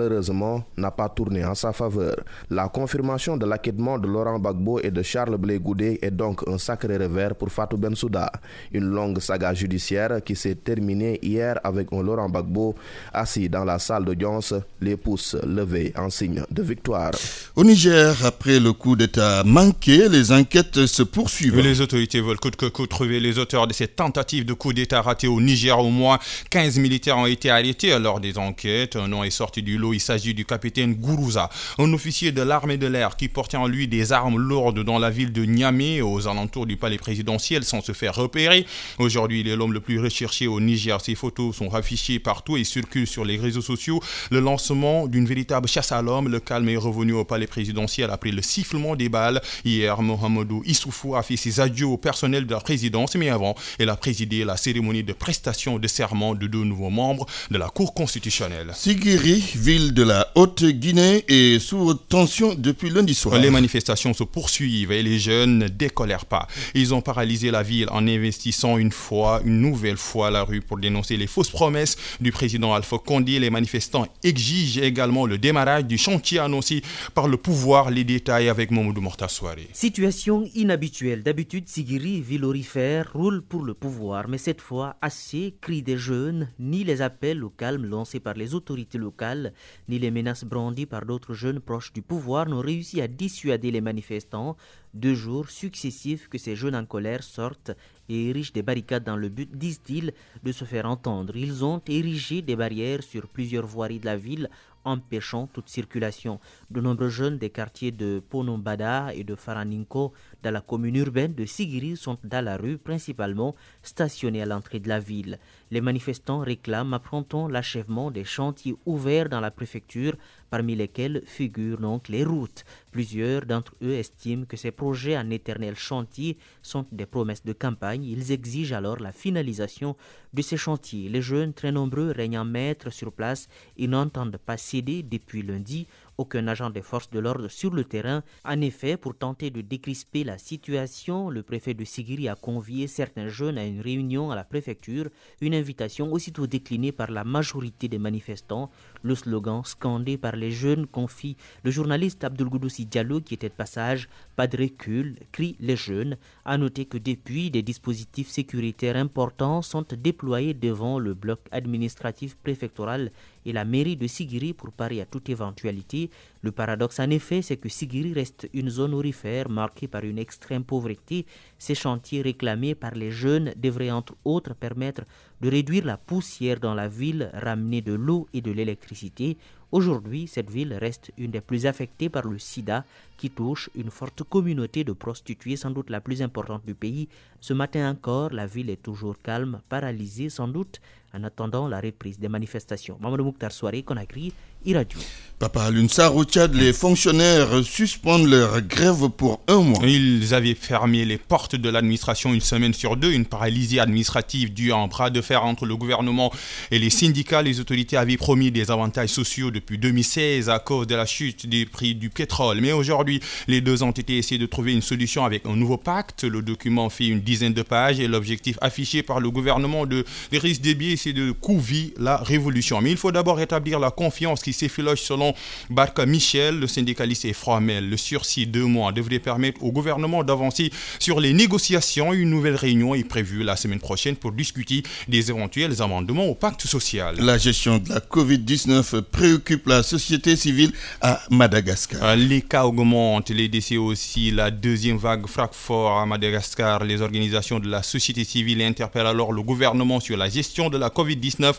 [0.77, 2.17] n'a pas tourné en sa faveur.
[2.51, 6.59] La confirmation de l'acquittement de Laurent Gbagbo et de Charles Blé Goudé est donc un
[6.59, 8.31] sacré revers pour Fatou Bensouda.
[8.73, 12.75] Une longue saga judiciaire qui s'est terminée hier avec un Laurent Gbagbo
[13.13, 17.13] assis dans la salle d'audience, les pouces levés en signe de victoire.
[17.57, 21.61] Au Niger, après le coup d'État manqué, les enquêtes se poursuivent.
[21.61, 25.01] Les autorités veulent coûte que coûte trouver les auteurs de cette tentative de coup d'État
[25.03, 25.79] raté au Niger.
[25.79, 26.19] Au moins
[26.51, 28.97] 15 militaires ont été arrêtés lors des enquêtes.
[28.97, 32.87] Un nom est sorti du Il s'agit du capitaine Gourouza, un officier de l'armée de
[32.87, 36.67] l'air qui portait en lui des armes lourdes dans la ville de Niamey, aux alentours
[36.67, 38.67] du palais présidentiel, sans se faire repérer.
[38.99, 41.01] Aujourd'hui, il est l'homme le plus recherché au Niger.
[41.01, 44.01] Ses photos sont affichées partout et circulent sur les réseaux sociaux.
[44.31, 48.31] Le lancement d'une véritable chasse à l'homme, le calme est revenu au palais présidentiel après
[48.31, 49.41] le sifflement des balles.
[49.65, 53.89] Hier, Mohamedou Issoufou a fait ses adieux au personnel de la présidence, mais avant, elle
[53.91, 57.95] a présidé la cérémonie de prestation de serment de deux nouveaux membres de la Cour
[57.95, 58.71] constitutionnelle.
[58.75, 59.43] Sigiri,
[59.77, 63.41] ville de la Haute-Guinée, est sous tension depuis lundi soir.
[63.41, 66.47] Les manifestations se poursuivent et les jeunes ne décolèrent pas.
[66.77, 70.79] Ils ont paralysé la ville en investissant une fois, une nouvelle fois la rue pour
[70.79, 73.41] dénoncer les fausses promesses du président Alpha Condé.
[73.41, 76.83] Les manifestants exigent également le démarrage du chantier annoncé
[77.13, 77.91] par le pouvoir.
[77.91, 79.67] Les détails avec Mamoudou Mortassoari.
[79.73, 81.25] Situation inhabituelle.
[81.25, 86.49] D'habitude, Sigiri, ville orifère, roule pour le pouvoir, mais cette fois, assez cris des jeunes,
[86.61, 89.53] ni les appels au calme lancés par les autorités locales,
[89.89, 93.81] ni les menaces brandies par d'autres jeunes proches du pouvoir n'ont réussi à dissuader les
[93.81, 94.57] manifestants.
[94.93, 97.73] Deux jours successifs que ces jeunes en colère sortent
[98.09, 101.37] et érigent des barricades dans le but, disent-ils, de se faire entendre.
[101.37, 104.49] Ils ont érigé des barrières sur plusieurs voiries de la ville
[104.85, 106.41] empêchant toute circulation.
[106.71, 110.13] De nombreux jeunes des quartiers de Ponombada et de Faraninko
[110.45, 114.91] dans la commune urbaine de Sigiri sont dans la rue, principalement stationnés à l'entrée de
[114.91, 115.39] la ville.
[115.71, 120.17] Les manifestants réclament à printemps l'achèvement des chantiers ouverts dans la préfecture,
[120.51, 122.65] parmi lesquels figurent donc les routes.
[122.93, 128.05] Plusieurs d'entre eux estiment que ces projets en éternel chantier sont des promesses de campagne.
[128.05, 129.97] Ils exigent alors la finalisation
[130.35, 131.09] de ces chantiers.
[131.09, 135.87] Les jeunes, très nombreux, régnant maîtres sur place et n'entendent pas céder depuis lundi
[136.19, 138.23] aucun agent des forces de l'ordre sur le terrain.
[138.45, 143.29] En effet, pour tenter de décrisper la situation, le préfet de Sigiri a convié certains
[143.29, 145.09] jeunes à une réunion à la préfecture,
[145.41, 148.71] une invitation aussitôt déclinée par la majorité des manifestants.
[149.03, 153.55] Le slogan scandé par les jeunes confie le journaliste Abdul Goudoussi Diallo qui était de
[153.55, 156.17] passage Pas de recul, crie les jeunes.
[156.45, 163.11] À noter que depuis, des dispositifs sécuritaires importants sont déployés devant le bloc administratif préfectoral
[163.45, 166.11] et la mairie de Sigiri pour parer à toute éventualité.
[166.43, 170.65] Le paradoxe en effet, c'est que Sigiri reste une zone orifère marquée par une extrême
[170.65, 171.27] pauvreté.
[171.59, 175.03] Ces chantiers réclamés par les jeunes devraient entre autres permettre
[175.41, 179.37] de réduire la poussière dans la ville, ramener de l'eau et de l'électricité.
[179.73, 182.85] Aujourd'hui, cette ville reste une des plus affectées par le sida
[183.17, 187.09] qui touche une forte communauté de prostituées, sans doute la plus importante du pays.
[187.41, 190.81] Ce matin encore, la ville est toujours calme, paralysée sans doute
[191.13, 192.99] en attendant la reprise des manifestations.
[193.01, 194.33] Mamadou Mouktar Soirée, Conakry,
[194.65, 194.99] Iradio.
[195.45, 199.85] Papa Lunsar au Tchad, les fonctionnaires suspendent leur grève pour un mois.
[199.85, 204.73] Ils avaient fermé les portes de l'administration une semaine sur deux, une paralysie administrative due
[204.73, 206.33] à un bras de fer entre le gouvernement
[206.71, 207.43] et les syndicats.
[207.43, 211.67] Les autorités avaient promis des avantages sociaux depuis 2016 à cause de la chute des
[211.67, 212.63] prix du pétrole.
[212.63, 216.25] Mais aujourd'hui, les deux ont été essayés de trouver une solution avec un nouveau pacte.
[216.25, 220.41] Le document fait une dizaine de pages et l'objectif affiché par le gouvernement de des
[220.41, 222.81] Déby, c'est de couver la révolution.
[222.81, 225.35] Mais il faut d'abord rétablir la confiance qui s'effiloche selon
[225.71, 227.89] Barca Michel, le syndicaliste et formel.
[227.89, 232.13] Le sursis de deux mois devrait permettre au gouvernement d'avancer sur les négociations.
[232.13, 236.67] Une nouvelle réunion est prévue la semaine prochaine pour discuter des éventuels amendements au pacte
[236.67, 237.17] social.
[237.19, 242.17] La gestion de la Covid-19 préoccupe la société civile à Madagascar.
[242.17, 244.31] Les cas augmentent, les décès aussi.
[244.31, 246.85] La deuxième vague frappe fort à Madagascar.
[246.85, 250.89] Les organisations de la société civile interpellent alors le gouvernement sur la gestion de la
[250.89, 251.55] Covid-19.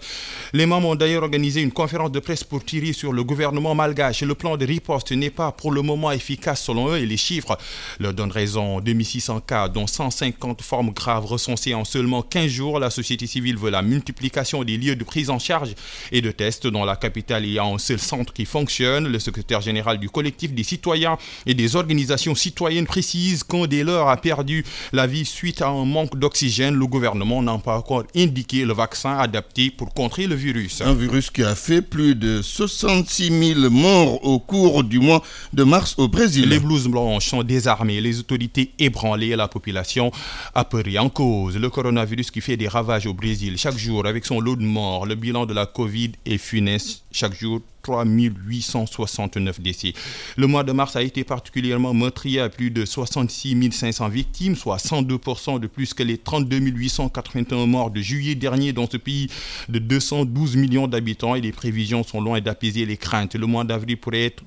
[0.53, 4.21] Les membres ont d'ailleurs organisé une conférence de presse pour tirer sur le gouvernement malgache.
[4.21, 7.57] Le plan de riposte n'est pas pour le moment efficace selon eux et les chiffres
[7.99, 8.79] leur donnent raison.
[8.79, 12.79] 2600 cas, dont 150 formes graves recensées en seulement 15 jours.
[12.79, 15.73] La société civile veut la multiplication des lieux de prise en charge
[16.11, 16.67] et de tests.
[16.67, 19.07] Dans la capitale, il y a un seul centre qui fonctionne.
[19.07, 24.09] Le secrétaire général du collectif des citoyens et des organisations citoyennes précise qu'un des leurs
[24.09, 26.75] a perdu la vie suite à un manque d'oxygène.
[26.75, 30.81] Le gouvernement n'a pas encore indiqué le vaccin adapté pour contrer le virus.
[30.81, 32.41] Un virus qui a fait plus de
[32.75, 36.49] 66 000 morts au cours du mois de mars au Brésil.
[36.49, 40.11] Les blouses blanches sont désarmées, les autorités ébranlées, la population
[40.53, 41.55] apeurée en cause.
[41.57, 45.05] Le coronavirus qui fait des ravages au Brésil chaque jour avec son lot de morts.
[45.05, 49.93] Le bilan de la Covid est funeste chaque jour 3869 décès.
[50.37, 54.77] Le mois de mars a été particulièrement meurtrier à plus de 66 500 victimes, soit
[54.77, 59.27] 102% de plus que les 32 881 morts de juillet dernier dans ce pays
[59.69, 63.35] de 212 millions d'habitants et les prévisions sont loin d'apaiser les craintes.
[63.35, 64.43] Le mois d'avril pourrait être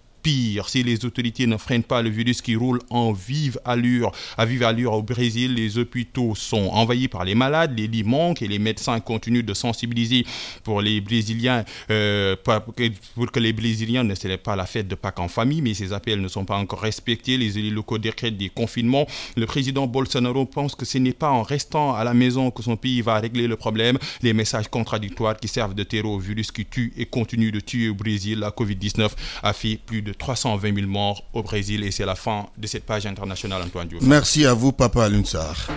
[0.69, 4.63] Si les autorités ne freinent pas le virus qui roule en vive allure, à vive
[4.63, 8.59] allure au Brésil, les hôpitaux sont envahis par les malades, les lits manquent et les
[8.59, 10.27] médecins continuent de sensibiliser
[10.65, 15.19] pour les Brésiliens, euh, pour que les Brésiliens ne célèbrent pas la fête de Pâques
[15.19, 17.39] en famille, mais ces appels ne sont pas encore respectés.
[17.39, 19.07] Les élus locaux décrètent des confinements.
[19.37, 22.77] Le président Bolsonaro pense que ce n'est pas en restant à la maison que son
[22.77, 23.99] pays va régler le problème.
[24.21, 27.89] Les messages contradictoires qui servent de terreau au virus qui tue et continue de tuer
[27.89, 29.09] au Brésil, la COVID-19
[29.43, 32.85] a fait plus de 320 000 morts au Brésil et c'est la fin de cette
[32.85, 34.03] page internationale, Antoine Diouf.
[34.03, 35.69] Merci à vous, Papa Lunsar.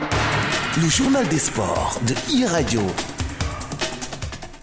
[0.81, 2.81] Le journal des sports de e-radio.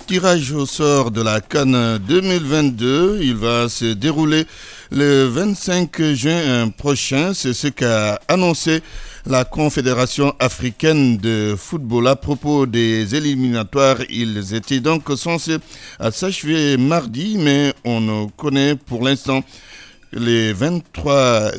[0.06, 4.46] Tirage au sort de la Cannes 2022, il va se dérouler
[4.90, 7.34] le 25 juin prochain.
[7.34, 8.82] C'est ce qu'a annoncé
[9.28, 13.98] la Confédération africaine de football à propos des éliminatoires.
[14.08, 15.58] Ils étaient donc censés
[16.10, 19.42] s'achever mardi, mais on connaît pour l'instant
[20.12, 21.52] les 23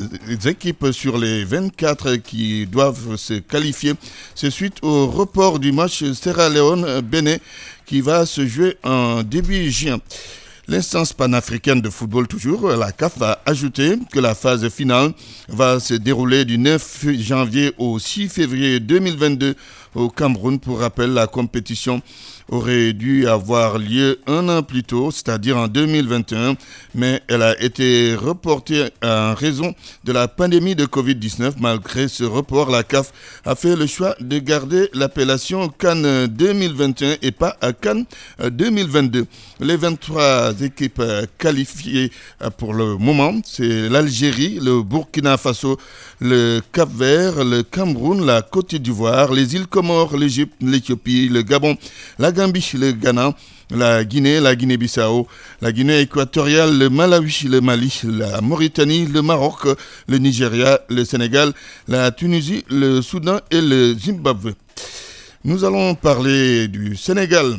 [0.46, 3.94] équipes sur les 24 qui doivent se qualifier.
[4.34, 7.36] C'est suite au report du match Sierra Leone-Bénin
[7.86, 9.98] qui va se jouer en début juin.
[10.70, 15.10] L'instance panafricaine de football toujours, la CAF a ajouté que la phase finale
[15.48, 19.56] va se dérouler du 9 janvier au 6 février 2022
[19.94, 20.58] au Cameroun.
[20.58, 22.02] Pour rappel, la compétition
[22.50, 26.56] aurait dû avoir lieu un an plus tôt, c'est-à-dire en 2021,
[26.94, 29.74] mais elle a été reportée en raison
[30.04, 31.54] de la pandémie de Covid-19.
[31.60, 33.12] Malgré ce report, la CAF
[33.44, 38.04] a fait le choix de garder l'appellation Cannes 2021 et pas à Cannes
[38.42, 39.26] 2022.
[39.60, 41.02] Les 23 équipes
[41.38, 42.10] qualifiées
[42.58, 45.78] pour le moment, c'est l'Algérie, le Burkina Faso,
[46.20, 49.66] le Cap-Vert, le Cameroun, la Côte d'Ivoire, les îles
[50.16, 51.76] L'Égypte, l'Éthiopie, le Gabon,
[52.18, 53.34] la Gambie, le Ghana,
[53.70, 55.26] la Guinée, la Guinée-Bissau,
[55.62, 59.66] la Guinée équatoriale, le Malawi, le Mali, la Mauritanie, le Maroc,
[60.08, 61.52] le Nigeria, le Sénégal,
[61.88, 64.52] la Tunisie, le Soudan et le Zimbabwe.
[65.44, 67.58] Nous allons parler du Sénégal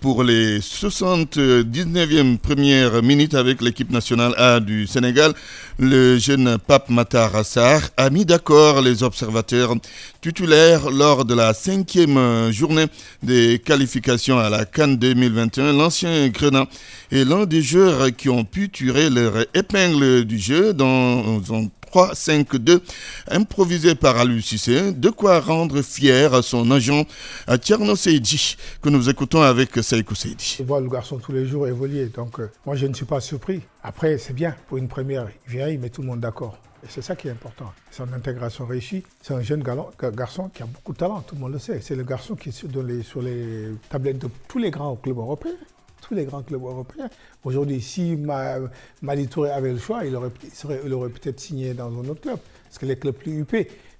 [0.00, 5.32] pour les 79e premières minutes avec l'équipe nationale A du Sénégal,
[5.78, 9.74] le jeune Pape Matar Assar a mis d'accord les observateurs
[10.20, 12.86] titulaires lors de la cinquième journée
[13.22, 15.72] des qualifications à la Cannes 2021.
[15.72, 16.66] L'ancien Grenat
[17.12, 22.80] est l'un des joueurs qui ont pu tirer leur épingle du jeu dans un 3-5-2
[23.30, 27.04] improvisé par Alu De quoi rendre fier son agent
[27.60, 30.56] Tierno Seydji, que nous écoutons avec Seiko Seydji.
[30.58, 33.20] Je vois le garçon tous les jours évoluer, donc euh, moi je ne suis pas
[33.20, 33.62] surpris.
[33.82, 35.28] Après, c'est bien pour une première.
[35.46, 36.58] Il vient, il met tout le monde d'accord.
[36.84, 37.72] Et c'est ça qui est important.
[37.90, 39.02] Son intégration réussie.
[39.20, 41.80] C'est un jeune garçon qui a beaucoup de talent, tout le monde le sait.
[41.82, 45.56] C'est le garçon qui est sur les tablettes de tous les grands clubs européens
[46.00, 47.08] tous les grands clubs européens.
[47.44, 48.16] Aujourd'hui, si
[49.02, 50.30] Mali Touré avait le choix, il aurait,
[51.10, 53.54] peut-être signé dans un autre club, parce que les clubs plus UP.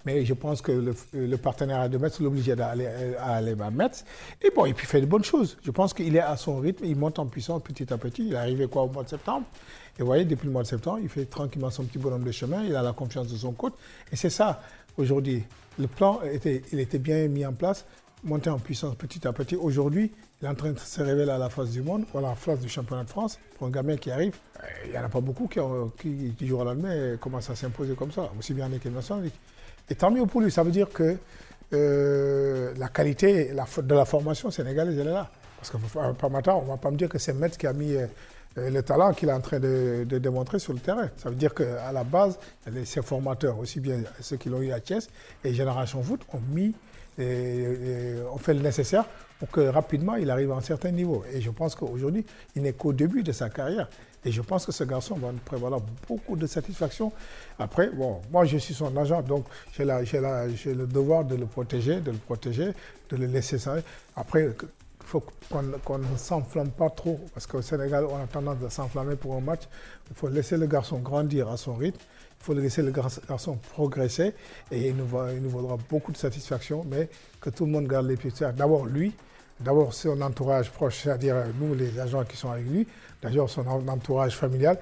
[0.07, 2.87] Mais je pense que le, le partenariat de Metz l'obligeait à aller,
[3.19, 4.05] à aller à Metz.
[4.41, 5.59] Et bon, il fait de bonnes choses.
[5.63, 8.29] Je pense qu'il est à son rythme, il monte en puissance petit à petit.
[8.29, 9.47] Il est arrivé quoi au mois de septembre
[9.99, 12.31] Et vous voyez, depuis le mois de septembre, il fait tranquillement son petit bonhomme de
[12.31, 13.75] chemin, il a la confiance de son coach.
[14.13, 14.63] Et c'est ça,
[14.97, 15.45] aujourd'hui.
[15.79, 17.85] Le plan, était, il était bien mis en place,
[18.25, 19.57] monter en puissance petit à petit.
[19.57, 22.35] Aujourd'hui, il est en train de se révéler à la face du monde, à la
[22.35, 23.39] face du championnat de France.
[23.57, 25.59] Pour un gamin qui arrive, euh, il n'y en a pas beaucoup qui,
[26.01, 29.31] qui, qui l'année et commencent à s'imposer comme ça, aussi bien en équipe nationale.
[29.91, 31.17] Et tant mieux pour lui, ça veut dire que
[31.73, 35.29] euh, la qualité de la formation sénégalaise, elle est là.
[35.57, 37.95] Parce que matin, on ne va pas me dire que c'est Metz qui a mis
[37.97, 38.07] euh,
[38.57, 41.11] le talent qu'il est en train de, démontrer sur le terrain.
[41.17, 42.39] Ça veut dire qu'à la base,
[42.85, 45.09] ses formateurs, aussi bien ceux qui l'ont eu à Thiès
[45.43, 46.75] et Génération Foot, ont mis,
[47.19, 49.05] et, ont fait le nécessaire
[49.39, 51.25] pour que rapidement il arrive à un certain niveau.
[51.33, 52.25] Et je pense qu'aujourd'hui,
[52.57, 53.89] il n'est qu'au début de sa carrière.
[54.25, 57.13] Et je pense que ce garçon va nous prévaloir beaucoup de satisfaction.
[57.59, 59.45] Après, bon, moi je suis son agent, donc
[59.77, 62.73] j'ai le devoir de le protéger, de le protéger,
[63.11, 63.77] de le laisser ça.
[64.17, 68.71] Après, il faut qu'on ne s'enflamme pas trop, parce qu'au Sénégal, on a tendance à
[68.71, 69.63] s'enflammer pour un match.
[70.11, 72.01] Il faut laisser le garçon grandir à son rythme.
[72.41, 74.35] Il faut laisser le garçon progresser
[74.71, 77.09] et il nous, il nous vaudra beaucoup de satisfaction, mais
[77.41, 79.13] que tout le monde garde les pieds D'abord lui,
[79.61, 82.87] d'abord son entourage proche, c'est-à-dire nous les agents qui sont avec lui,
[83.23, 84.79] d'ailleurs son entourage familial.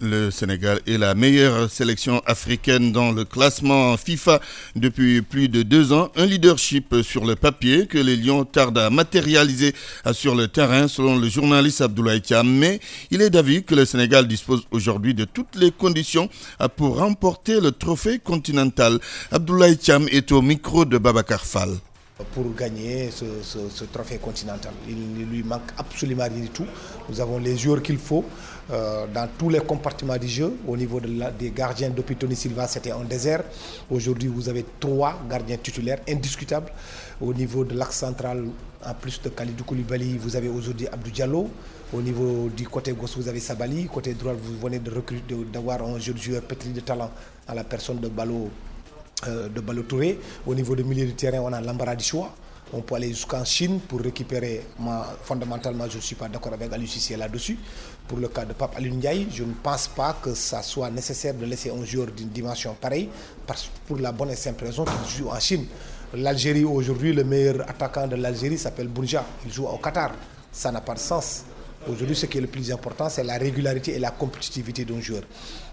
[0.00, 4.40] Le Sénégal est la meilleure sélection africaine dans le classement FIFA
[4.74, 6.10] depuis plus de deux ans.
[6.16, 9.74] Un leadership sur le papier que les Lions tardent à matérialiser
[10.12, 12.48] sur le terrain selon le journaliste Abdoulaye Thiam.
[12.50, 16.28] Mais il est d'avis que le Sénégal dispose aujourd'hui de toutes les conditions
[16.76, 18.98] pour remporter le trophée continental.
[19.30, 21.76] Abdoulaye Thiam est au micro de Babacar Fall
[22.32, 24.72] pour gagner ce, trophée continental.
[24.88, 26.66] Il ne lui manque absolument rien du tout.
[27.08, 28.24] Nous avons les joueurs qu'il faut
[28.70, 30.52] euh, dans tous les compartiments du jeu.
[30.66, 33.42] Au niveau des gardiens, depuis Tony Silva, c'était un désert.
[33.90, 36.72] Aujourd'hui, vous avez trois gardiens titulaires indiscutables.
[37.20, 38.44] Au niveau de l'axe central,
[38.84, 41.50] en plus de Khalidou Koulibaly, vous avez aujourd'hui Abdou Diallo.
[41.92, 43.86] Au niveau du côté gauche, vous avez Sabali.
[43.86, 44.80] Côté droit, vous venez
[45.52, 47.10] d'avoir un jeune joueur pétri de talent
[47.48, 48.46] à la personne de euh,
[49.26, 50.18] de Balotouré.
[50.46, 52.34] Au niveau du milieu du terrain, on a l'embarras du choix.
[52.72, 54.62] On peut aller jusqu'en Chine pour récupérer.
[55.24, 57.58] fondamentalement, je ne suis pas d'accord avec Alucici là-dessus.
[58.06, 61.44] Pour le cas de Pape Ndiaye, je ne pense pas que ça soit nécessaire de
[61.46, 63.08] laisser un joueur d'une dimension pareille,
[63.86, 65.66] pour la bonne et simple raison qu'il joue en Chine.
[66.14, 69.24] L'Algérie, aujourd'hui, le meilleur attaquant de l'Algérie s'appelle Bounja.
[69.46, 70.12] Il joue au Qatar.
[70.52, 71.42] Ça n'a pas de sens.
[71.88, 75.22] Aujourd'hui, ce qui est le plus important, c'est la régularité et la compétitivité d'un joueur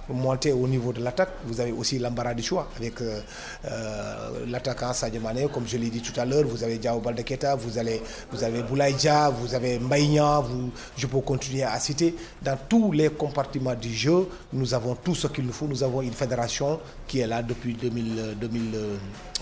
[0.10, 3.20] monter au niveau de l'attaque, vous avez aussi l'embarras du choix avec euh,
[3.66, 5.22] euh, l'attaquant Sadio
[5.54, 8.64] comme je l'ai dit tout à l'heure, vous avez Diao Baldeketa, vous, avez, vous avez
[8.64, 12.16] Boulaïdja, vous avez Mbaïna, vous, je peux continuer à citer.
[12.42, 15.68] Dans tous les compartiments du jeu, nous avons tout ce qu'il nous faut.
[15.68, 18.38] Nous avons une fédération qui est là depuis 2000,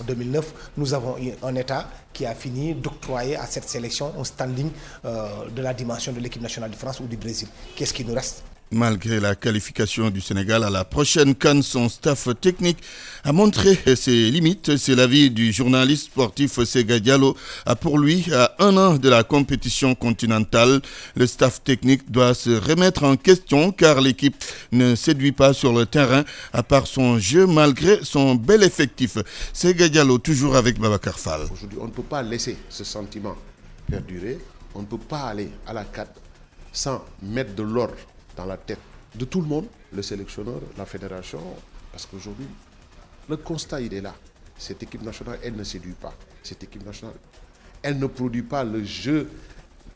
[0.06, 0.54] 2009.
[0.76, 4.70] Nous avons un État qui a fini d'octroyer à cette sélection un standing
[5.04, 7.48] euh, de la dimension de l'équipe nationale de France ou du Brésil.
[7.76, 8.55] Qu'est-ce qui nous reste?
[8.72, 12.78] Malgré la qualification du Sénégal à la prochaine Cannes, son staff technique
[13.22, 14.76] a montré ses limites.
[14.76, 17.36] C'est l'avis du journaliste sportif Sega Diallo.
[17.80, 20.80] Pour lui, à un an de la compétition continentale,
[21.14, 24.34] le staff technique doit se remettre en question car l'équipe
[24.72, 29.16] ne séduit pas sur le terrain à part son jeu malgré son bel effectif.
[29.52, 31.42] Sega Diallo, toujours avec Babacar Fall.
[31.52, 33.36] Aujourd'hui, on ne peut pas laisser ce sentiment
[33.88, 34.40] perdurer.
[34.74, 36.10] On ne peut pas aller à la 4
[36.72, 37.94] sans mettre de l'ordre
[38.36, 38.78] dans la tête
[39.14, 41.40] de tout le monde, le sélectionneur, la fédération,
[41.90, 42.46] parce qu'aujourd'hui,
[43.28, 44.14] le constat, il est là.
[44.58, 46.14] Cette équipe nationale, elle ne séduit pas.
[46.42, 47.16] Cette équipe nationale,
[47.82, 49.28] elle ne produit pas le jeu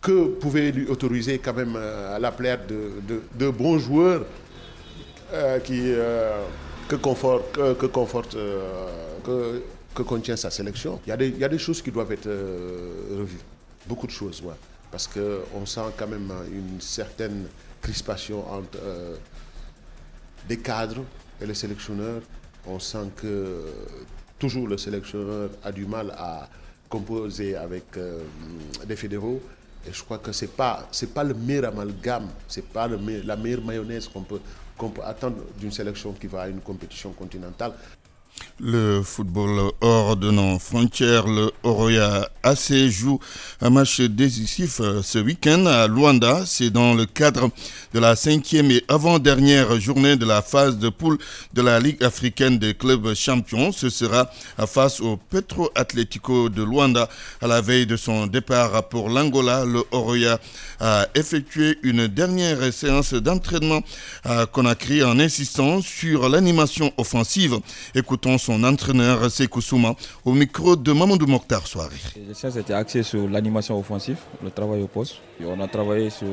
[0.00, 4.24] que pouvait lui autoriser quand même euh, la plaire de, de, bons joueurs
[5.32, 6.42] euh, qui, euh,
[6.88, 8.34] que conforte, que, conforte
[9.24, 9.62] que,
[9.94, 11.00] que, contient sa sélection.
[11.06, 13.40] Il y, a des, il y a des choses qui doivent être revues.
[13.86, 14.54] Beaucoup de choses, ouais.
[14.90, 17.46] Parce qu'on sent quand même une certaine
[17.80, 19.16] crispation entre euh,
[20.48, 21.04] des cadres
[21.40, 22.22] et les sélectionneurs.
[22.66, 23.64] On sent que
[24.38, 26.48] toujours le sélectionneur a du mal à
[26.88, 28.20] composer avec euh,
[28.86, 29.40] des fédéraux.
[29.88, 33.36] Et je crois que ce n'est pas, pas le meilleur amalgame, ce n'est pas la
[33.36, 34.40] meilleure mayonnaise qu'on peut,
[34.76, 37.72] qu'on peut attendre d'une sélection qui va à une compétition continentale.
[38.62, 43.18] Le football hors de nos frontières, le Oroya AC joue
[43.62, 46.42] un match décisif euh, ce week-end à Luanda.
[46.44, 47.50] C'est dans le cadre
[47.94, 51.16] de la cinquième et avant-dernière journée de la phase de poule
[51.54, 53.72] de la Ligue africaine des clubs champions.
[53.72, 54.30] Ce sera
[54.66, 57.08] face au Petro Atlético de Luanda
[57.40, 59.64] à la veille de son départ pour l'Angola.
[59.64, 60.38] Le Oroya
[60.80, 63.80] a effectué une dernière séance d'entraînement
[64.24, 67.58] à Conakry en insistant sur l'animation offensive.
[68.22, 69.94] Écoutons son entraîneur Sekou Souma
[70.26, 71.96] au micro de Mamadou Mokhtar Soirée.
[72.28, 75.14] Les séances étaient sur l'animation offensive, le travail au poste.
[75.42, 76.26] on a travaillé sur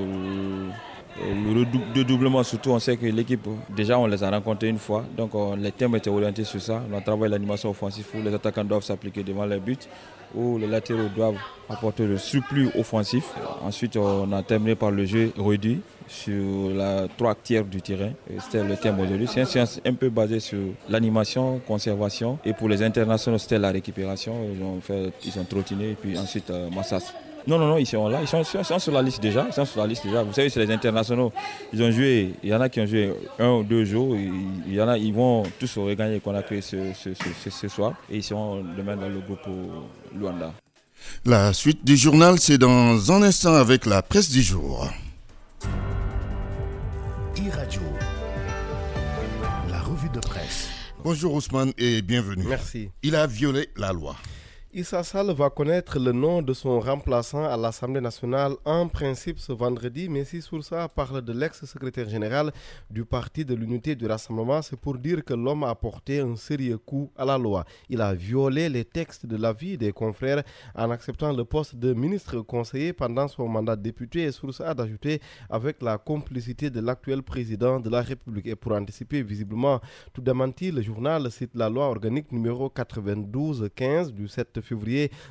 [1.20, 1.66] le
[2.00, 5.72] redoublement, surtout on sait que l'équipe, déjà on les a rencontrés une fois, donc les
[5.72, 6.82] thèmes étaient orientés sur ça.
[6.92, 9.78] On a travaillé l'animation offensive où les attaquants doivent s'appliquer devant les buts,
[10.36, 11.38] où les latéraux doivent
[11.70, 13.26] apporter le surplus offensif.
[13.64, 18.12] Ensuite on a terminé par le jeu réduit sur la trois tiers du terrain.
[18.40, 19.28] C'était le thème aujourd'hui.
[19.28, 22.40] C'est une science un peu basée sur l'animation, conservation.
[22.46, 24.34] Et pour les internationaux, c'était la récupération.
[24.56, 27.14] Ils ont, fait, ils ont trottiné et puis ensuite euh, Massas.
[27.48, 28.20] Non, non, non, ils sont là.
[28.22, 29.46] Ils sont, sur la liste déjà.
[29.48, 30.22] Ils sont sur la liste déjà.
[30.22, 31.32] Vous savez, c'est les internationaux.
[31.72, 32.34] Ils ont joué.
[32.44, 34.18] Il y en a qui ont joué un ou deux jours.
[34.18, 37.68] Il y en a, ils vont tous regagner qu'on a créé ce, ce, ce, ce,
[37.70, 37.94] soir.
[38.10, 39.48] Et ils seront demain dans le groupe
[40.14, 40.52] Luanda.
[41.26, 44.90] La suite du journal, c'est dans un instant avec la presse du jour.
[47.38, 47.82] E-Radio,
[49.70, 50.68] la revue de presse.
[51.02, 52.44] Bonjour Ousmane et bienvenue.
[52.46, 52.90] Merci.
[53.04, 54.18] Il a violé la loi.
[54.78, 59.52] Issa Sall va connaître le nom de son remplaçant à l'Assemblée nationale en principe ce
[59.52, 62.52] vendredi, mais si ça parle de l'ex-secrétaire général
[62.88, 66.78] du Parti de l'Unité du Rassemblement, c'est pour dire que l'homme a porté un sérieux
[66.78, 67.66] coup à la loi.
[67.90, 70.44] Il a violé les textes de l'avis des confrères
[70.76, 74.76] en acceptant le poste de ministre conseiller pendant son mandat de député et Source a
[74.76, 75.20] d'ajouter
[75.50, 78.46] avec la complicité de l'actuel président de la République.
[78.46, 79.82] Et pour anticiper visiblement
[80.14, 84.67] tout démenti, le journal cite la loi organique numéro 92-15 du 7 février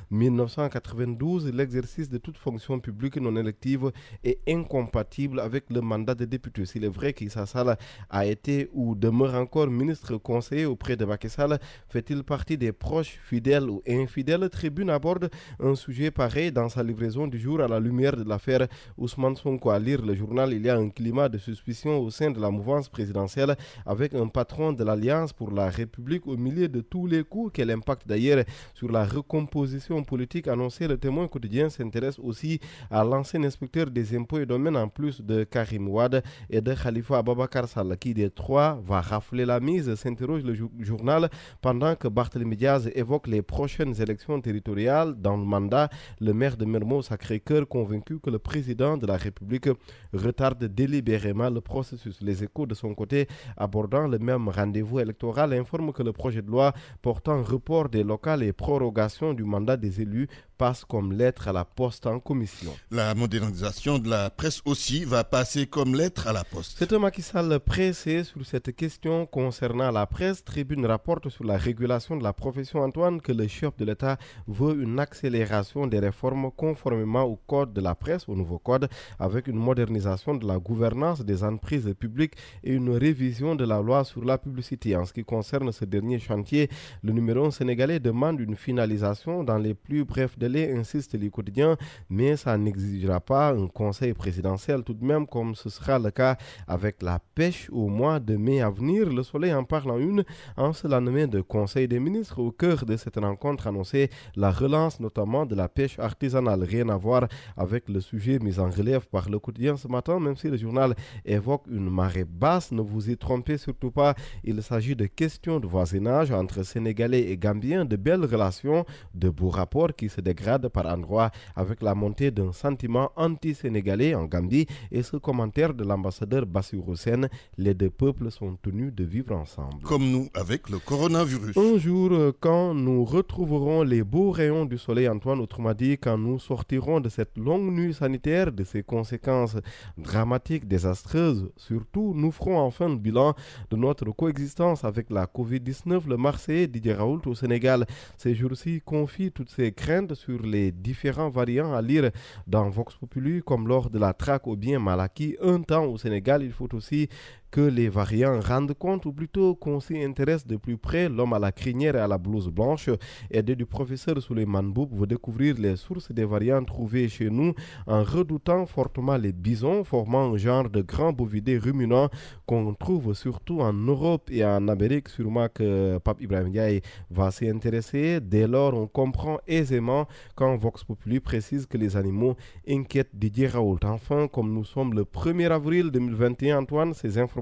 [0.09, 3.91] 1992, l'exercice de toute fonction publique non élective
[4.23, 6.65] est incompatible avec le mandat de député.
[6.65, 7.77] S'il est vrai qu'Issa Sall
[8.09, 11.59] a été ou demeure encore ministre conseiller auprès de Macky Sall,
[11.89, 14.49] fait-il partie des proches fidèles ou infidèles?
[14.49, 15.29] Tribune aborde
[15.59, 18.67] un sujet pareil dans sa livraison du jour à la lumière de l'affaire
[18.97, 19.69] Ousmane Sonko.
[19.69, 22.49] À lire le journal, il y a un climat de suspicion au sein de la
[22.49, 27.23] mouvance présidentielle avec un patron de l'Alliance pour la République au milieu de tous les
[27.23, 32.59] coups qu'elle impacte d'ailleurs sur la recomposition politique annoncée, le témoin quotidien s'intéresse aussi
[32.89, 37.17] à l'ancien inspecteur des impôts et domaines en plus de Karim Ouad et de Khalifa
[37.17, 37.97] Ababakar Sall.
[37.99, 41.29] Qui des trois va rafler la mise s'interroge le journal
[41.61, 45.13] pendant que Barthélémy Diaz évoque les prochaines élections territoriales.
[45.19, 45.89] Dans le mandat,
[46.21, 49.69] le maire de Mermoz Sacré-Cœur convaincu que le président de la République
[50.13, 52.21] retarde délibérément le processus.
[52.21, 56.49] Les échos de son côté abordant le même rendez-vous électoral informent que le projet de
[56.49, 60.27] loi portant report des locales et prorogation du mandat des élus
[60.57, 62.71] passe comme lettre à la poste en commission.
[62.89, 66.77] La modernisation de la presse aussi va passer comme lettre à la poste.
[66.79, 70.43] C'est un Macky Sall pressé sur cette question concernant la presse.
[70.43, 74.81] Tribune rapporte sur la régulation de la profession Antoine que le chef de l'État veut
[74.81, 78.89] une accélération des réformes conformément au code de la presse, au nouveau code,
[79.19, 82.33] avec une modernisation de la gouvernance des entreprises publiques
[82.63, 84.95] et une révision de la loi sur la publicité.
[84.95, 86.69] En ce qui concerne ce dernier chantier,
[87.03, 91.77] le numéro sénégalais demande une finalisation dans les plus brefs délais insiste les quotidiens,
[92.09, 96.37] mais ça n'exigera pas un conseil présidentiel tout de même, comme ce sera le cas
[96.67, 99.09] avec la pêche au mois de mai à venir.
[99.09, 100.23] Le soleil en parle en une
[100.55, 102.39] en ce lendemain de conseil des ministres.
[102.39, 106.63] Au cœur de cette rencontre annoncée, la relance notamment de la pêche artisanale.
[106.63, 110.35] Rien à voir avec le sujet mis en relève par le quotidien ce matin, même
[110.35, 110.95] si le journal
[111.25, 112.71] évoque une marée basse.
[112.71, 117.37] Ne vous y trompez surtout pas, il s'agit de questions de voisinage entre Sénégalais et
[117.37, 122.31] Gambiens, de belles relations, de beaux rapports qui se dégradent par endroits avec la montée
[122.31, 127.27] d'un sentiment anti-sénégalais en Gambie et ce commentaire de l'ambassadeur Bassirou Sen,
[127.57, 129.81] les deux peuples sont tenus de vivre ensemble.
[129.83, 131.57] Comme nous avec le coronavirus.
[131.57, 136.17] Un jour, euh, quand nous retrouverons les beaux rayons du soleil, Antoine, autrement dit, quand
[136.17, 139.57] nous sortirons de cette longue nuit sanitaire, de ses conséquences
[139.97, 143.33] dramatiques, désastreuses, surtout, nous ferons enfin le bilan
[143.71, 146.07] de notre coexistence avec la COVID-19.
[146.07, 147.85] Le Marseillais Didier Raoult au Sénégal,
[148.17, 152.11] ces jours-ci, confie toutes ses craintes sur les différents variants à lire
[152.47, 155.37] dans Vox Populi, comme lors de la traque au bien Malaki.
[155.41, 157.09] Un temps au Sénégal, il faut aussi
[157.49, 161.09] que les variants rendent compte, ou plutôt qu'on s'y intéresse de plus près.
[161.09, 162.89] L'homme à la crinière et à la blouse blanche,
[163.31, 167.53] aidé du professeur Suleiman Boub, veut découvrir les sources des variants trouvés chez nous
[167.85, 172.09] en redoutant fortement les bisons, formant un genre de grands bovidés ruminants
[172.45, 175.09] qu'on trouve surtout en Europe et en Amérique.
[175.09, 178.19] Sûrement que Pape Ibrahim Diaye va s'y intéresser.
[178.19, 182.35] Dès lors, on comprend aisément quand Vox Populi précise que les animaux
[182.67, 183.79] inquiètent Didier Raoult.
[183.83, 187.36] Enfin, comme nous sommes le 1er avril 2021, Antoine, ces informations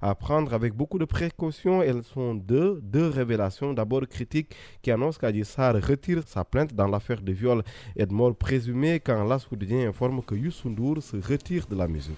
[0.00, 1.82] à prendre avec beaucoup de précautions.
[1.82, 3.72] Elles sont deux, deux révélations.
[3.72, 7.62] D'abord critiques qui annoncent qu'Adissar retire sa plainte dans l'affaire de viol
[7.96, 10.70] et de mort présumée quand l'Assoudien informe que Youssou
[11.00, 12.16] se retire de la musique.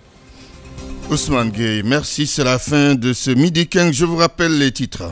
[1.11, 2.27] Ousmane Gay, merci.
[2.27, 3.93] C'est la fin de ce midi 15.
[3.95, 5.05] Je vous rappelle les titres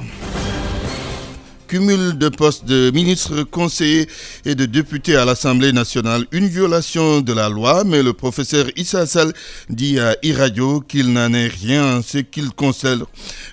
[1.73, 4.07] cumul de postes de ministres, conseillers
[4.45, 9.07] et de députés à l'Assemblée nationale, une violation de la loi, mais le professeur Issa
[9.07, 9.33] Sall
[9.71, 13.07] dit à iRadio qu'il n'en est rien en ce qu'il concerne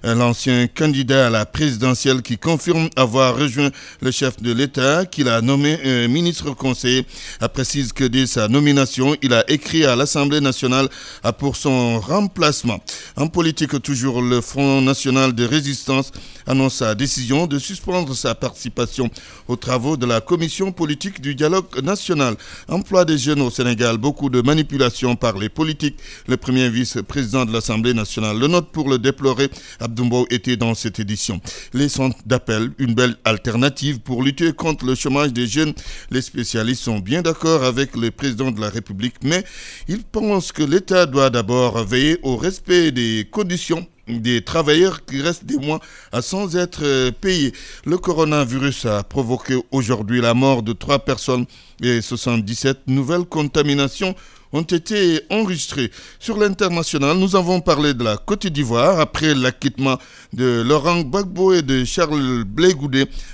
[0.03, 3.70] l'ancien candidat à la présidentielle qui confirme avoir rejoint
[4.01, 5.78] le chef de l'État qu'il a nommé
[6.09, 7.05] ministre conseiller.
[7.39, 10.89] a précise que dès sa nomination, il a écrit à l'Assemblée nationale
[11.38, 12.84] pour son remplacement.
[13.15, 16.11] En politique, toujours le Front national de résistance
[16.45, 19.10] annonce sa décision de suspendre sa participation
[19.47, 22.36] aux travaux de la commission politique du dialogue national.
[22.68, 25.97] Emploi des jeunes au Sénégal, beaucoup de manipulations par les politiques.
[26.28, 29.49] Le premier vice-président de l'Assemblée nationale le note pour le déplorer.
[29.80, 31.41] Abdoumbo était dans cette édition.
[31.74, 35.74] Les centres d'appel, une belle alternative pour lutter contre le chômage des jeunes.
[36.12, 39.43] Les spécialistes sont bien d'accord avec le président de la République, mais
[39.88, 45.45] ils pensent que l'État doit d'abord veiller au respect des conditions des travailleurs qui restent
[45.45, 45.80] des mois
[46.22, 47.53] sans être euh, payés.
[47.86, 51.45] Le coronavirus a provoqué aujourd'hui la mort de trois personnes
[51.82, 54.16] et 77 nouvelles contaminations
[54.51, 55.91] ont été enregistrés.
[56.19, 59.97] Sur l'international, nous avons parlé de la Côte d'Ivoire après l'acquittement
[60.33, 62.73] de Laurent Gbagbo et de Charles Blé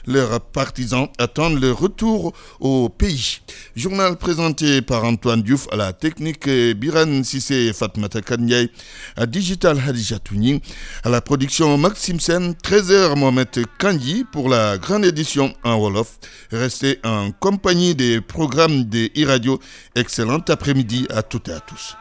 [0.08, 3.40] Leurs partisans attendent le retour au pays.
[3.76, 8.20] Journal présenté par Antoine Diouf à la technique Biran Sissé et Fatmata
[9.16, 10.62] à Digital Hadijatouni,
[11.04, 13.48] à la production Maxime Sen, 13h Mohamed
[13.80, 16.18] Kanyi pour la grande édition en Wolof.
[16.52, 19.60] Restez en compagnie des programmes des e-radio.
[19.96, 21.98] Excellent après-midi à toutes et à tous.